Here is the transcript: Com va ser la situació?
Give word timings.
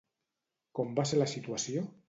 Com 0.79 0.97
va 1.01 1.07
ser 1.11 1.21
la 1.23 1.31
situació? 1.37 1.89